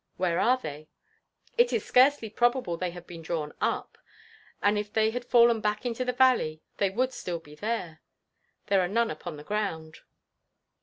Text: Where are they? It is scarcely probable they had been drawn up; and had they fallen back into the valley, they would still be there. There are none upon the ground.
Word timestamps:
Where 0.17 0.39
are 0.39 0.57
they? 0.57 0.89
It 1.59 1.71
is 1.71 1.85
scarcely 1.85 2.31
probable 2.31 2.75
they 2.75 2.89
had 2.89 3.05
been 3.05 3.21
drawn 3.21 3.53
up; 3.61 3.99
and 4.59 4.75
had 4.75 4.87
they 4.95 5.11
fallen 5.19 5.61
back 5.61 5.85
into 5.85 6.03
the 6.03 6.11
valley, 6.11 6.63
they 6.77 6.89
would 6.89 7.13
still 7.13 7.37
be 7.37 7.53
there. 7.53 8.01
There 8.65 8.81
are 8.81 8.87
none 8.87 9.11
upon 9.11 9.37
the 9.37 9.43
ground. 9.43 9.99